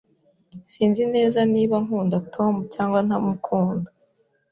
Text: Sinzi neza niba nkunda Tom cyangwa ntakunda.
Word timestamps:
Sinzi 0.73 1.03
neza 1.15 1.39
niba 1.53 1.75
nkunda 1.85 2.17
Tom 2.33 2.53
cyangwa 2.73 2.99
ntakunda. 3.07 3.89